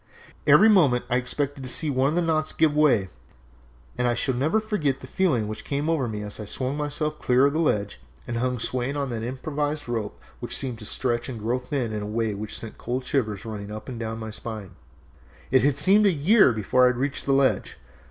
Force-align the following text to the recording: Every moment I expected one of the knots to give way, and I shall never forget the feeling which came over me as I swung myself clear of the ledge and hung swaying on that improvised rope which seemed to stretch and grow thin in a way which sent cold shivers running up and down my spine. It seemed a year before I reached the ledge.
Every 0.47 0.67
moment 0.67 1.05
I 1.11 1.17
expected 1.17 1.69
one 1.93 2.09
of 2.09 2.15
the 2.15 2.23
knots 2.23 2.49
to 2.53 2.57
give 2.57 2.75
way, 2.75 3.09
and 3.99 4.07
I 4.07 4.15
shall 4.15 4.33
never 4.33 4.59
forget 4.59 4.99
the 4.99 5.05
feeling 5.05 5.47
which 5.47 5.63
came 5.63 5.91
over 5.91 6.07
me 6.07 6.23
as 6.23 6.39
I 6.39 6.45
swung 6.45 6.75
myself 6.75 7.19
clear 7.19 7.45
of 7.45 7.53
the 7.53 7.59
ledge 7.59 8.01
and 8.27 8.37
hung 8.37 8.57
swaying 8.57 8.97
on 8.97 9.11
that 9.11 9.21
improvised 9.21 9.87
rope 9.87 10.19
which 10.39 10.57
seemed 10.57 10.79
to 10.79 10.85
stretch 10.85 11.29
and 11.29 11.37
grow 11.37 11.59
thin 11.59 11.93
in 11.93 12.01
a 12.01 12.07
way 12.07 12.33
which 12.33 12.57
sent 12.57 12.79
cold 12.79 13.05
shivers 13.05 13.45
running 13.45 13.69
up 13.71 13.87
and 13.87 13.99
down 13.99 14.17
my 14.17 14.31
spine. 14.31 14.71
It 15.51 15.77
seemed 15.77 16.07
a 16.07 16.11
year 16.11 16.51
before 16.51 16.85
I 16.87 16.89
reached 16.89 17.27
the 17.27 17.33
ledge. 17.33 17.77